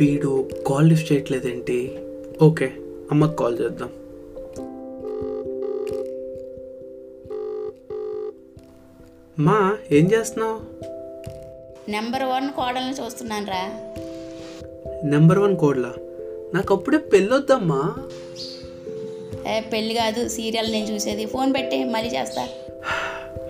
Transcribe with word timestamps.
వీడు 0.00 0.48
call 0.66 0.88
lift 0.88 1.12
చేయట్లేదేంటి? 1.12 1.98
Okay 2.42 2.72
అమ్మకి 3.10 3.36
కాల్ 3.36 3.58
చేద్దాం. 3.60 3.90
మా 9.38 9.78
ఏం 9.92 10.12
చేస్తున్నావు? 10.12 10.95
నెంబర్ 11.88 12.22
వన్ 12.22 12.50
కోడల్ని 12.50 13.04
చూస్తున్నాను 13.04 13.46
రా 13.46 13.70
నెంబర్ 15.04 15.38
వన్ 15.38 15.56
కోడ్లా? 15.56 15.94
నాకు 16.54 16.74
అప్పుడే 16.74 16.98
పెళ్ళొద్దమ్మా. 16.98 17.94
ఏ 19.48 19.60
పెళ్ళి 19.60 19.94
కాదు 19.94 20.28
సీరియల్ 20.28 20.72
నేను 20.72 20.94
చూసేది. 20.94 21.26
ఫోన్ 21.26 21.54
పెట్టి 21.54 21.84
మళ్ళీ 21.84 22.16
చేస్తా. 22.16 22.48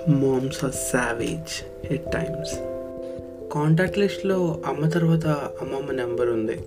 Moms 0.09 0.65
are 0.65 0.73
savage 0.73 1.53
at 1.93 2.13
times 2.13 2.55
contact 3.53 3.99
లిస్ట్లో 3.99 4.63
అమ్మ 4.67 4.89
తర్వాత 4.89 5.27
అమ్మమ్మ 5.61 5.93
నెంబర్ 5.93 6.31
ఉంది. 6.31 6.59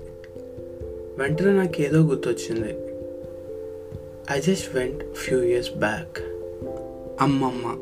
వెంటనే 1.17 1.53
నాకు 1.53 1.81
ఏదో 1.81 1.99
గుర్తొచ్చింది. 1.99 2.71
I 4.31 4.39
just 4.41 4.75
went 4.75 5.13
few 5.13 5.41
years 5.41 5.71
back 5.71 6.17
అమ్మమ్మ. 7.21 7.77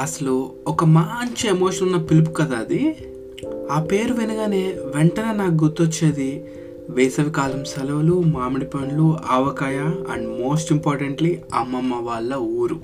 అసలు 0.00 0.50
ఒక 0.66 0.84
మంచి 0.84 1.48
ఎమోషన్ 1.48 1.82
ఉన్న 1.82 1.96
పిలుపు 1.96 2.30
కదా 2.30 2.56
అది? 2.56 2.96
ఆ 3.70 3.80
పేరు 3.80 4.12
వినగానే 4.14 4.76
వెంటనే 4.96 5.32
నాకు 5.32 5.64
గుర్తొచ్చేది 5.64 6.46
వేసవి 6.90 7.30
కాలం 7.30 7.64
సెలవులు 7.64 8.22
మామిడి 8.26 8.64
పండ్లు 8.64 9.16
ఆవకాయ 9.30 9.78
అండ్ 10.10 10.42
మోస్ట్ 10.42 10.72
ఇంపార్టెంట్లీ 10.72 11.42
అమ్మమ్మ 11.54 11.94
వాళ్ళ 12.00 12.34
ఊరు. 12.34 12.80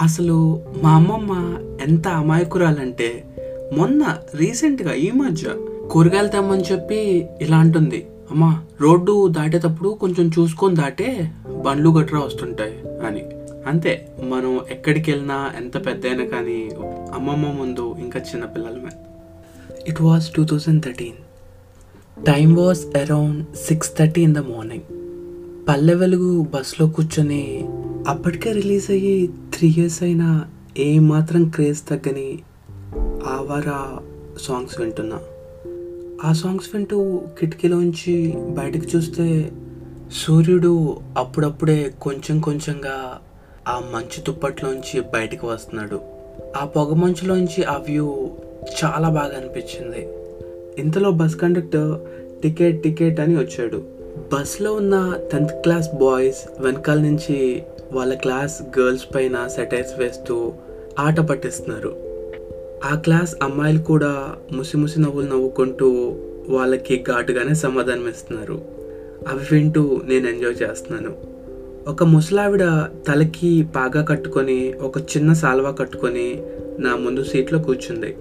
అసలు 0.00 0.62
మా 0.82 0.94
అమ్మమ్మ 0.94 1.58
ఎంత 1.82 2.08
అమాయకురాలంటే 2.08 3.24
మొన్న 3.72 4.18
రీసెంట్గా 4.34 4.92
ఈ 4.92 5.10
మధ్య 5.10 5.46
కూరగాయలు 5.90 6.28
తెమ్మని 6.28 6.62
చెప్పి 6.72 7.28
ఇలా 7.42 7.56
అంటుంది 7.56 8.06
అమ్మా 8.30 8.62
రోడ్డు 8.80 9.28
దాటేటప్పుడు 9.28 9.88
కొంచెం 9.88 10.30
చూసుకొని 10.38 10.76
దాటే 10.76 11.32
బండ్లు 11.66 11.90
గట్రా 11.90 12.20
వస్తుంటాయి 12.20 13.06
అని. 13.06 13.24
అంతే 13.66 14.08
మనం 14.28 14.60
ఎక్కడికి 14.70 15.10
వెళ్ళినా 15.10 15.52
ఎంత 15.56 15.86
పెద్ద 15.86 16.06
అయినా 16.06 16.24
కానీ 16.24 16.70
అమ్మమ్మ 17.14 17.46
ముందు 17.46 17.96
ఇంకా 17.98 18.20
చిన్నపిల్లలమే 18.20 18.90
it 19.88 20.02
was 20.02 20.30
two 20.30 20.44
thousand 20.44 20.84
thirteen 20.84 21.16
time 22.24 22.54
was 22.54 22.96
around 22.96 23.56
six 23.56 23.96
thirty 23.98 24.22
in 24.22 24.34
the 24.34 24.38
morning 24.38 24.82
Palle 25.68 25.94
Velugu 25.94 26.42
బస్సులో 26.42 26.88
కూర్చొని 26.88 27.64
అప్పటికే 28.08 28.52
రిలీజ్ 28.52 28.90
అయ్యి 28.90 29.26
త్రీ 29.26 29.74
ఇయర్స్ 29.78 30.02
అయినా 30.02 30.44
ఏ 30.78 30.98
మాత్రం 30.98 31.48
క్రేజ్ 31.48 31.88
తగ్గని 31.88 32.38
ఆవారా 33.26 33.98
సాంగ్స్ 34.40 34.80
వింటున్నా. 34.80 35.20
ఆ 36.24 36.32
సాంగ్స్ 36.32 36.76
వింటూ 36.76 37.20
కిటికీలోంచి 37.40 38.34
బయటకు 38.36 38.96
చూస్తే 38.96 39.52
సూర్యుడు 40.12 40.96
అప్పుడప్పుడే 41.18 41.94
కొంచెం 42.00 42.40
కొంచెంగా 42.40 43.20
ఆ 43.68 43.82
మంచు 43.94 44.22
తుప్పట్లోంచి 44.22 45.00
బయటకు 45.00 45.46
వస్తున్నాడు. 45.46 46.00
ఆ 46.56 46.64
పొగ 46.64 46.94
మంచులోంచి 46.94 47.64
ఆ 47.64 47.76
వ్యూ 47.76 48.30
చాలా 48.84 49.08
బాగా 49.08 49.36
అనిపించింది. 49.36 50.08
ఇంతలో 50.78 51.10
బస్ 51.10 51.36
కండక్టర్ 51.36 52.00
టికెట్ 52.42 52.82
టికెట్ 52.82 53.20
అని 53.20 53.36
వచ్చాడు. 53.36 53.82
బస్లో 54.32 54.72
ఉన్న 54.72 55.16
టెన్త్ 55.32 55.52
క్లాస్ 55.52 55.94
బాయ్స్ 55.94 56.62
వెనకాల 56.62 56.98
నుంచి 56.98 57.62
వాళ్ళ 57.92 58.14
క్లాస్ 58.14 58.78
గర్ల్స్ 58.78 59.14
పైన 59.14 59.46
సెటైర్స్ 59.46 59.98
వేస్తూ 59.98 60.52
ఆట 60.98 61.20
పట్టిస్తున్నారు. 61.20 61.96
ఆ 62.84 62.94
క్లాస్ 62.94 63.34
అమ్మాయిలు 63.42 63.78
కూడా 63.78 64.36
ముసిముసి 64.52 65.00
నవ్వులు 65.00 65.26
నవ్వుకుంటూ 65.26 66.14
వాళ్ళకి 66.48 67.04
ఘాటుగానే 67.08 67.54
సమాధానం 67.54 68.08
ఇస్తున్నారు 68.08 68.60
అవి 69.28 69.44
వింటూ 69.52 70.00
నేను 70.04 70.28
ఎంజాయ్ 70.28 70.62
చేస్తున్నాను. 70.62 71.35
ఒక 71.88 72.02
ముసలావిడ 72.02 72.64
తలకి 73.08 73.68
పాగా 73.76 74.02
కట్టుకొని 74.02 74.74
ఒక 74.74 74.98
చిన్న 74.98 75.32
సాల్వా 75.32 75.70
కట్టుకొని 75.70 76.42
నా 76.78 76.96
ముందు 76.96 77.24
సీట్లో 77.24 77.58
కూర్చుంది. 77.58 78.16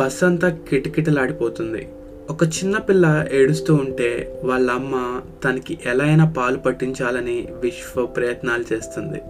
బస్ 0.00 0.24
అంతా 0.24 0.48
కిటకిటలాడిపోతుంది. 0.48 1.88
ఒక 2.30 2.44
చిన్న 2.44 2.78
పిల్ల 2.78 3.26
ఏడుస్తూ 3.32 3.74
ఉంటే 3.74 4.40
వాళ్ళ 4.44 4.70
అమ్మ 4.70 5.20
తనకి 5.44 5.78
ఎలా 5.86 6.04
అయినా 6.04 6.34
పాలు 6.36 6.58
పట్టించాలని 6.58 7.48
విశ్వ 7.62 8.06
ప్రయత్నాలు 8.06 8.74
చేస్తుంది. 8.74 9.20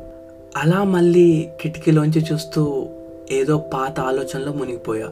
అలా 0.56 0.84
మళ్ళీ 0.84 1.48
కిటికీలోంచి 1.60 2.24
చూస్తూ 2.32 2.88
ఏదో 3.30 3.58
పాత 3.74 4.00
ఆలోచనలో 4.00 4.52
మునిగిపోయా. 4.52 5.08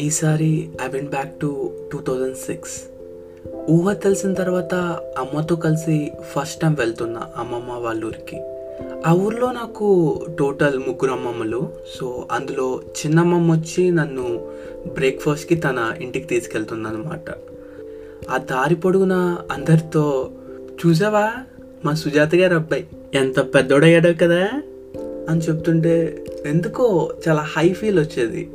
ఈసారి 0.00 0.68
I 0.84 0.88
went 0.88 1.10
back 1.10 1.40
to 1.40 1.72
two 1.92 1.98
thousand 2.08 2.36
six. 2.36 2.97
ఊహ 3.70 3.92
తెలిసిన 3.92 4.34
తర్వాత 4.34 4.74
అమ్మతో 5.18 5.56
కలిసి 5.56 6.12
ఫస్ట్ 6.30 6.60
టైం 6.60 6.74
వెళ్తున్నా 6.74 7.26
అమ్మమ్మ 7.36 7.72
వాళ్ళ 7.72 8.04
ఊరికి. 8.04 8.40
ఆ 9.06 9.12
ఊర్లో 9.12 9.52
నాకు 9.52 10.20
టోటల్ 10.38 10.78
ముగ్గురు 10.78 11.10
అమ్మమ్మలు. 11.10 11.72
సో 11.98 12.28
అందులో 12.32 12.80
చిన్నమ్మమ్మ 12.88 13.52
వచ్చి 13.52 13.90
నన్ను 13.90 14.48
బ్రేక్ఫాస్ట్కి 14.94 15.54
తన 15.54 15.94
ఇంటికి 16.00 16.26
తీసుకెళ్తుంది 16.26 16.88
అనమాట 16.88 17.30
ఆ 18.30 18.36
దారి 18.36 18.74
పొడుగున 18.74 19.36
అందరితో 19.52 20.30
చూసావా? 20.86 21.32
మా 21.84 21.94
సుజాత 21.94 22.34
గారు 22.34 22.54
అబ్బాయి. 22.54 22.86
ఎంత 23.14 23.54
పెద్దోడయ్యాడో 23.54 24.12
కదా? 24.12 24.48
అని 25.28 25.40
చెప్తుంటే 25.40 26.24
ఎందుకో 26.46 27.12
చాలా 27.28 27.40
హై 27.40 27.72
ఫీల్ 27.72 27.98
వచ్చేది. 27.98 28.50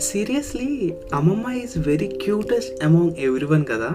సీరియస్లీ 0.00 0.94
అమ్మమ్మ 1.14 1.56
is 1.56 1.88
very 1.88 2.06
cutest 2.06 2.84
among 2.84 3.12
everyone 3.46 3.64
కదా. 3.64 3.90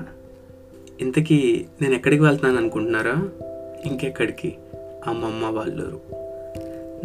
ఇంతకీ 1.01 1.65
నేను 1.81 1.95
ఎక్కడికి 1.95 2.23
వెళ్తున్నాను 2.23 2.57
అనుకుంటున్నారా? 2.57 3.29
ఇంకెక్కడికి? 3.85 4.55
అమ్మమ్మ 5.07 5.45
వాళ్ళూరు. 5.45 5.99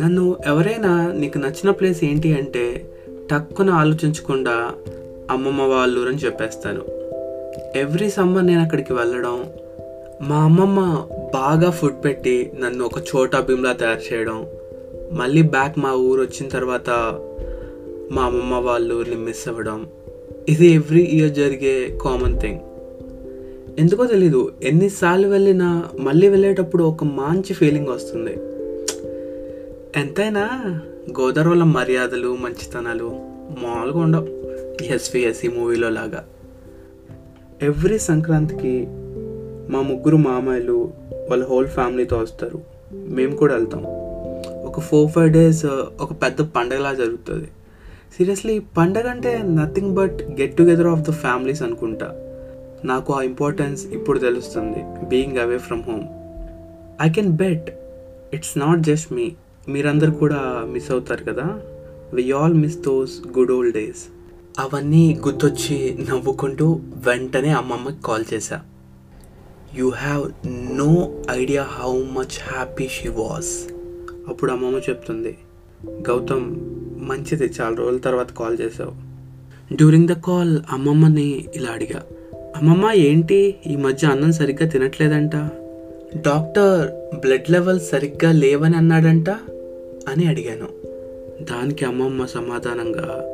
నన్ను 0.00 0.36
ఎవరైనా 0.46 1.12
నీకు 1.12 1.38
నచ్చిన 1.38 1.70
ప్లేస్ 1.70 2.04
ఏంటి 2.04 2.34
అంటే 2.34 2.84
టక్కున 3.30 3.70
ఆలోచించకుండా 3.70 4.74
అమ్మమ్మ 5.30 5.62
వాళ్ళూరు 5.62 6.08
అని 6.08 6.18
చెప్పేస్తాను. 6.18 6.82
ఎవ్రీ 7.78 8.10
సమ్మర్ 8.10 8.46
నేను 8.46 8.62
అక్కడికి 8.62 8.92
వెళ్ళడం 8.92 9.44
మా 10.22 10.36
అమ్మమ్మ 10.36 11.06
బాగా 11.34 11.70
ఫుడ్ 11.70 12.04
పెట్టి 12.04 12.52
నన్ను 12.60 12.84
ఒక 12.84 12.98
చోటా 12.98 13.40
భీమ్లా 13.40 13.72
తయారు 13.72 14.14
చేయడం 14.14 14.46
మళ్ళీ 15.12 15.42
బ్యాక్ 15.42 15.78
మా 15.78 15.92
ఊరు 15.92 16.20
వచ్చిన 16.20 16.48
తర్వాత 16.48 16.90
మా 18.12 18.22
అమ్మమ్మ 18.22 18.54
వాళ్ళ 18.54 18.92
ఊరిని 18.92 19.16
మిస్ 19.16 19.48
అవ్వడం 19.48 19.86
ఇది 20.48 20.66
ఎవ్రీ 20.66 21.00
ఇయర్ 21.00 21.34
జరిగే 21.34 21.98
కామన్ 22.02 22.40
థింగ్. 22.40 22.60
ఎందుకో 23.78 24.06
తెలీదు. 24.06 24.52
ఎన్నిసార్లు 24.62 25.28
వెళ్ళినా 25.28 25.84
మళ్ళీ 26.00 26.28
వెళ్ళేటప్పుడు 26.28 26.84
ఒక 26.84 27.04
మంచి 27.04 27.54
ఫీలింగ్ 27.54 27.88
వస్తుంది. 27.88 28.30
ఎంతైనా 30.00 30.48
గోదావరిల 31.20 31.48
వాళ్ళ 31.48 31.62
మర్యాదలు 31.62 32.36
మంచితనాలు 32.36 33.08
మామూలుగా 33.62 33.98
ఉండవు. 33.98 34.28
ఎస్విఎస్సి 34.82 35.48
మూవీలో 35.48 35.88
లాగా. 35.88 36.24
ఎవ్రీ 37.62 37.98
సంక్రాంతికి 37.98 38.86
మా 39.72 39.82
ముగ్గురు 39.82 40.16
మామయ్యలు 40.16 40.92
వాళ్ళ 41.30 41.44
హోల్ 41.44 41.66
ఫ్యామిలీతో 41.66 42.16
వస్తారు. 42.16 42.60
మేము 42.92 43.36
కూడా 43.36 43.54
వెళ్తాం. 43.54 43.84
ఒక 44.64 44.80
ఫోర్ 44.80 45.12
ఫైవ్ 45.12 45.32
డేస్ 45.32 45.64
ఒక 46.00 46.12
పెద్ద 46.12 46.40
పండగలా 46.40 46.94
జరుగుతుంది. 46.94 47.48
సీరియస్లీ 48.18 48.58
పండగ 48.58 49.08
అంటే 49.08 49.42
nothing 49.44 49.94
but 49.94 50.18
get 50.40 50.56
together 50.56 50.86
of 50.86 51.00
the 51.00 51.10
families 51.10 51.62
అనుకుంటా. 51.62 52.22
నాకు 52.84 53.12
ఆ 53.12 53.22
ఇంపార్టెన్స్ 53.22 53.86
ఇప్పుడు 53.86 54.18
తెలుస్తుంది 54.18 55.06
being 55.08 55.38
away 55.38 55.58
from 55.58 55.82
home 55.82 56.06
I 57.00 57.08
can 57.10 57.32
bet 57.36 57.70
it's 58.34 58.58
not 58.58 58.80
just 58.80 59.12
me 59.12 59.36
మీరందరు 59.68 60.10
కూడా 60.10 60.64
మిస్ 60.66 60.90
అవుతారు 60.90 61.24
కదా? 61.24 61.60
We 62.14 62.32
all 62.32 62.54
miss 62.54 62.78
those 62.78 63.20
good 63.38 63.52
old 63.52 63.74
days 63.74 64.08
అవన్నీ 64.58 65.20
గుర్తొచ్చి 65.26 65.96
నవ్వుకుంటూ 66.10 66.80
వెంటనే 66.94 67.50
అమ్మమ్మకి 67.50 68.02
కాల్ 68.02 68.24
చేశా. 68.34 68.60
You 69.74 69.90
have 69.90 70.24
no 70.76 71.12
idea 71.30 71.62
how 71.62 72.02
much 72.02 72.52
happy 72.52 72.88
she 72.88 73.08
was 73.08 73.68
అప్పుడు 74.28 74.52
అమ్మమ్మ 74.52 74.76
చెప్తుంది 74.90 75.36
గౌతమ్ 76.02 76.56
మంచిది 76.96 77.52
చాలా 77.60 77.76
రోజుల 77.76 77.98
తర్వాత 77.98 78.32
కాల్ 78.32 78.60
చేసావు 78.60 78.92
డ్యూరింగ్ 79.74 80.08
ద 80.08 80.12
కాల్ 80.12 80.60
అమ్మమ్మని 80.70 81.46
ఇలా 81.54 81.70
అడిగా 81.70 82.04
అమ్మమ్మ 82.56 82.90
ఏంటి? 82.90 83.54
ఈ 83.66 83.76
మధ్య 83.76 84.08
అన్నం 84.08 84.32
సరిగ్గా 84.32 84.68
తినట్లేదంట. 84.68 85.36
డాక్టర్ 86.16 86.90
బ్లడ్ 87.18 87.50
లెవెల్ 87.50 87.80
సరిగ్గా 87.80 88.32
లేవని 88.32 88.76
అన్నాడంట 88.76 89.30
అని 90.08 90.26
అడిగాను. 90.26 90.68
దానికి 91.44 91.84
అమ్మమ్మ 91.84 92.26
సమాధానంగా 92.26 93.24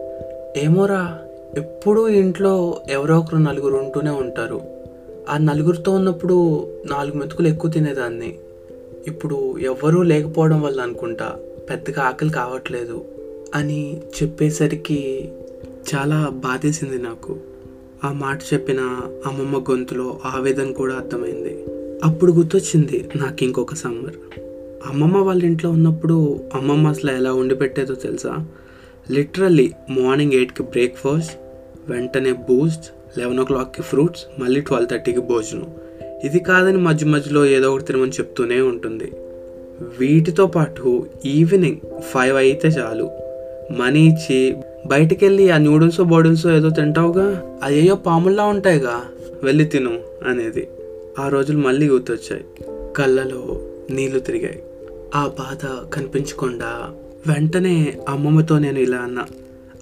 ఏమోరా 0.56 1.19
ఎప్పుడూ 1.56 2.08
ఇంట్లో 2.08 2.80
ఎవరో 2.90 3.19
ఒకరు 3.19 3.38
నలుగురు 3.38 3.74
ఉంటూనే 3.74 4.10
ఉంటారు. 4.10 4.60
ఆ 5.28 5.38
నలుగురితో 5.38 5.92
ఉన్నప్పుడు 5.92 6.66
నాలుగు 6.86 7.16
మెతుకులు 7.16 7.48
ఎక్కువ 7.48 7.70
తినేదాన్ని. 7.70 8.38
ఇప్పుడు 9.06 9.58
ఎవ్వరూ 9.58 10.02
లేకపోవడం 10.02 10.62
వల్ల 10.62 10.80
అనుకుంటా 10.80 11.36
పెద్దగా 11.70 12.02
ఆకలి 12.02 12.30
కావట్లేదు 12.30 13.04
అని 13.54 14.00
చెప్పేసరికి 14.22 15.28
చాలా 15.94 16.28
బాధేసింది 16.28 16.98
నాకు. 16.98 17.51
ఆ 18.04 18.12
మాట 18.12 18.38
చెప్పిన 18.54 18.81
అమ్మమ్మ 19.26 19.58
గొంతులో 19.58 20.20
ఆవేదన 20.25 20.70
కూడా 20.70 20.94
అర్థమైంది. 20.94 21.64
అప్పుడు 22.04 22.32
గుర్తొచ్చింది 22.32 23.08
నాకు 23.16 23.44
ఇంకొక 23.44 23.75
సమ్మర్ 23.75 24.16
అమ్మమ్మ 24.87 25.16
వాళ్ళ 25.16 25.44
ఇంట్లో 25.44 25.70
ఉన్నప్పుడు 25.70 26.40
అమ్మమ్మ 26.54 26.88
అసలు 26.88 27.10
ఎలా 27.10 27.32
వండి 27.32 27.54
పెట్టేదో 27.54 27.94
తెలుసా? 27.94 28.46
లిటరల్లీ 29.10 29.72
మార్నింగ్ 29.90 30.32
ఎయిట్కి 30.32 30.62
బ్రేక్ఫాస్ట్ 30.62 31.37
వెంటనే 31.88 32.32
బూస్ట్ 32.32 33.19
లెవెన్ 33.19 33.40
ఓ 33.40 33.44
క్లాక్కి 33.44 33.82
ఫ్రూట్స్ 33.82 34.40
మళ్ళీ 34.40 34.60
ట్వెల్వ్ 34.60 34.90
థర్టీకి 34.90 35.20
భోజనం. 35.20 35.66
ఇది 36.25 36.38
కాదని 36.38 36.78
మధ్య 36.78 37.06
మధ్యలో 37.06 37.46
ఏదో 37.46 37.72
ఒకటి 37.72 37.84
తినమని 37.84 38.10
చెప్తూనే 38.10 38.60
ఉంటుంది. 38.60 39.12
వీటితో 39.98 40.46
పాటు 40.46 41.06
ఈవినింగ్ 41.25 42.00
ఫైవ్ 42.00 42.37
అయితే 42.37 42.69
చాలు. 42.69 43.10
మనీ 43.72 44.06
ఇచ్చి 44.06 44.56
బయటికెళ్ళి 44.87 45.50
ఆ 45.50 45.56
నూడిల్స్ 45.56 46.00
బాటిల్స్ 46.00 46.46
ఏదో 46.46 46.70
తింటావుగా? 46.70 47.58
అయ్యో 47.62 47.94
పాముల్లా 47.94 48.44
ఉంటాయిగా? 48.44 49.02
వెళ్ళి 49.43 49.64
తిను 49.64 49.99
అనేది. 50.26 50.69
ఆ 51.19 51.29
రోజులు 51.29 51.58
మళ్ళీ 51.58 51.88
గుర్తొచ్చాయి. 51.88 52.44
కళ్ళలో 52.96 53.61
నీళ్ళు 53.90 54.19
తిరిగాయి. 54.19 54.62
ఆ 55.14 55.26
బాధ 55.26 55.88
కనిపించకుండా 55.94 56.90
వెంటనే 57.26 57.99
అమ్మమ్మతో 58.08 58.58
నేను 58.58 58.79
ఇలా 58.79 58.96
అన్నా. 58.96 59.26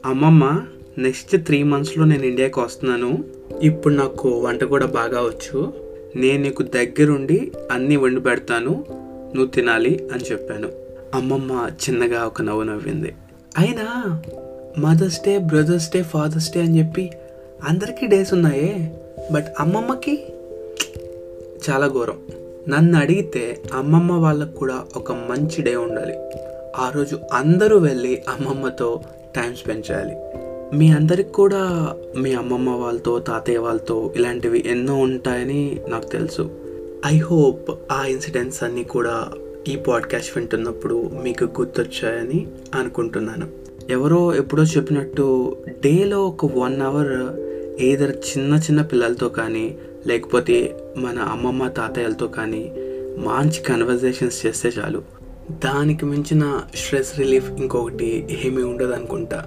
అమ్మమ్మ 0.06 0.61
నెక్స్ట్ 0.99 1.37
త్రీ 1.37 1.62
మంత్స్లో 1.62 2.05
నేను 2.05 2.23
ఇండియాకి 2.23 2.61
వస్తున్నాను. 2.61 3.25
ఇప్పుడు 3.62 3.94
నాకు 3.94 4.29
వంట 4.29 4.64
కూడా 4.64 4.87
బాగా 4.87 5.23
వచ్చు. 5.23 5.73
నేను 6.17 6.43
నీకు 6.43 6.62
దగ్గరుండి 6.62 7.52
అన్నీ 7.73 7.97
వండి 7.97 8.20
పెడతాను. 8.20 8.85
నువ్వు 9.35 9.47
తినాలి 9.47 10.08
అని 10.12 10.25
చెప్పాను. 10.32 10.69
అమ్మమ్మ 11.14 11.70
చిన్నగా 11.70 12.25
ఒక 12.25 12.43
నవ్వు 12.43 12.62
నవ్వింది. 12.62 13.14
అయినా 13.58 14.23
mother's 14.78 15.20
day 15.22 15.38
brother's 15.38 15.90
day 15.90 16.02
father's 16.02 16.52
day 16.52 16.61
అని 16.61 16.78
చెప్పి 16.78 17.11
అందరికీ 17.69 18.06
డేస్ 18.06 18.32
ఉన్నాయే. 18.32 18.94
బట్ 19.32 19.46
అమ్మమ్మకి 19.61 20.25
చాలా 21.70 21.88
ఘోరం. 21.88 22.19
నన్ను 22.69 22.99
అడిగితే 22.99 23.62
అమ్మమ్మ 23.72 24.12
వాళ్ళకు 24.12 24.52
కూడా 24.52 24.84
ఒక 24.96 25.12
మంచి 25.12 25.62
డే 25.62 25.76
ఉండాలి. 25.76 26.14
ఆ 26.76 26.90
రోజు 26.94 27.19
అందరూ 27.32 27.78
వెళ్ళి 27.78 28.22
అమ్మమ్మతో 28.28 29.00
టైం 29.37 29.55
స్పెండ్ 29.55 29.90
చేయాలి. 29.90 30.17
మీ 30.76 30.90
అందరికి 30.90 31.32
కూడా 31.32 31.94
మీ 32.19 32.34
అమ్మమ్మ 32.34 32.70
వాళ్ళతో 32.70 33.19
తాతయ్య 33.19 33.58
వాళ్ళతో 33.58 34.12
ఇలాంటివి 34.16 34.64
ఎన్నో 34.66 34.94
ఉంటాయని 34.94 35.81
నాకు 35.88 36.06
తెలుసు. 36.06 36.50
ఐ 37.06 37.19
హోప్ 37.19 37.70
ఆ 37.93 38.05
ఇన్సిడెంట్స్ 38.05 38.62
అన్నీ 38.62 38.84
కూడా 38.84 39.28
ఈ 39.69 39.76
పాడ్కాస్ట్ 39.76 40.38
వింటున్నప్పుడు 40.38 41.11
మీకు 41.23 41.44
గుర్తొచ్చాయని 41.44 42.46
అనుకుంటున్నాను. 42.75 43.59
ఎవరో 43.90 44.34
ఎప్పుడో 44.34 44.62
చెప్పినట్టు 44.62 45.56
డేలో 45.69 46.26
ఒక 46.26 46.58
వన్ 46.58 46.82
అవర్ 46.82 47.37
ఏదర్ 47.82 48.16
చిన్న 48.16 48.54
చిన్న 48.54 48.82
పిల్లలతో 48.82 49.28
కానీ 49.28 49.78
లేకపోతే 50.06 50.76
మన 50.96 51.19
అమ్మమ్మ 51.19 51.69
తాతయ్యలతో 51.69 52.26
కానీ 52.26 52.72
మంచి 53.19 53.62
కన్వర్జేషన్స్ 53.62 54.46
చేస్తే 54.46 54.69
చాలు. 54.69 55.02
దానికి 55.50 56.06
మించిన 56.06 56.60
స్ట్రెస్ 56.75 57.19
రిలీఫ్ 57.19 57.50
ఇంకొకటి 57.50 58.40
ఏమీ 58.44 58.62
ఉండదు 58.62 58.92
అనుకుంటా. 58.92 59.46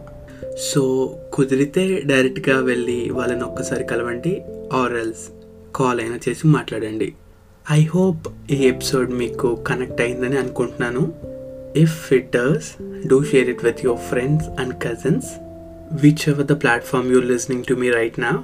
సో 0.72 1.16
కుదిరితే 1.34 2.02
డైరెక్ట్గా 2.06 2.60
వెళ్ళి 2.60 3.10
వాళ్ళని 3.10 3.44
ఒక్కసారి 3.44 3.84
కలవండి 3.84 4.42
ఆర్ 4.74 4.94
ఎల్స్ 4.94 5.32
కాల్ 5.76 6.00
అయినా 6.00 6.20
చేసి 6.30 6.48
మాట్లాడండి. 6.48 7.14
ఐ 7.72 7.84
హోప్ 7.84 8.52
ఈ 8.52 8.56
ఎపిసోడ్ 8.56 9.12
మీకు 9.12 9.56
కనెక్ట్ 9.56 10.02
అయిందని 10.02 10.38
అనుకుంటున్నాను. 10.38 11.33
If 11.76 12.12
it 12.12 12.32
does, 12.32 12.76
do 13.08 13.24
share 13.26 13.50
it 13.50 13.64
with 13.64 13.82
your 13.82 13.98
friends 14.00 14.44
and 14.58 14.80
cousins, 14.80 15.26
whichever 16.04 16.44
the 16.44 16.56
platform 16.56 17.10
you're 17.10 17.24
listening 17.24 17.64
to 17.64 17.76
me 17.76 17.90
right 17.90 18.18
now. 18.18 18.36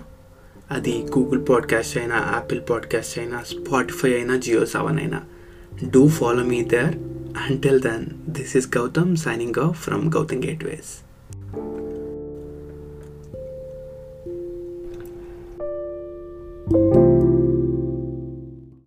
అది 0.72 1.04
గూగుల్ 1.04 1.50
పాడ్కాస్ట్ 1.50 1.98
అయినా 1.98 2.18
యాపిల్ 2.34 2.62
పాడ్కాస్ట్ 2.70 3.20
అయినా 3.20 3.38
స్పాటిఫై 3.42 4.14
అయినా 4.14 4.38
జియో 4.38 4.66
సెవెన్ 4.66 5.00
అయినా 5.00 5.22
do 5.90 6.08
follow 6.10 6.44
me 6.44 6.62
there 6.64 6.96
until 7.38 7.81
then 7.81 8.06
this 8.30 8.58
is 8.58 8.68
Gautam 8.78 9.16
signing 9.18 9.60
off 9.60 9.80
from 9.80 10.12
Gautam 10.14 10.44
gateways 10.46 10.92